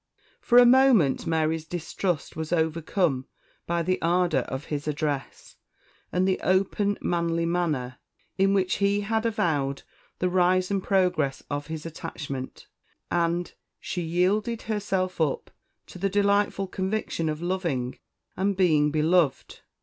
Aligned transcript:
For 0.39 0.57
a 0.57 0.65
moment 0.65 1.27
Mary's 1.27 1.67
distrust 1.67 2.35
was 2.35 2.51
overcome 2.51 3.27
by 3.67 3.83
the 3.83 4.01
ardour 4.01 4.39
of 4.39 4.63
his 4.65 4.87
address, 4.87 5.57
and 6.11 6.27
the 6.27 6.39
open 6.41 6.97
manly 7.01 7.45
manner 7.45 7.99
in 8.35 8.55
which 8.55 8.77
he 8.77 9.01
had 9.01 9.27
avowed 9.27 9.83
the 10.17 10.27
rise 10.27 10.71
and 10.71 10.83
progress 10.83 11.43
of 11.51 11.67
his 11.67 11.85
attachment; 11.85 12.65
and 13.11 13.53
she 13.79 14.01
yielded 14.01 14.63
herself 14.63 15.21
up 15.21 15.51
to 15.85 15.99
the 15.99 16.09
delightful 16.09 16.65
conviction 16.65 17.29
of 17.29 17.43
loving 17.43 17.99
and 18.35 18.57
being 18.57 18.89
beloved. 18.89 19.59